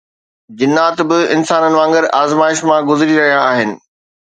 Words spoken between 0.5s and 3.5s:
جنات به انسانن وانگر آزمائشن مان گذري رهيا